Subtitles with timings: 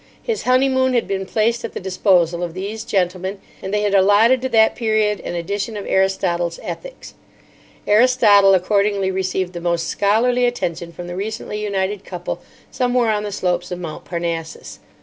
[0.23, 4.41] His honeymoon had been placed at the disposal of these gentlemen, and they had allotted
[4.41, 7.13] to that period an edition of Aristotle's Ethics.
[7.85, 12.41] Aristotle, accordingly, received the most scholarly attention from the recently united couple
[12.71, 14.79] somewhere on the slopes of Mount Parnassus.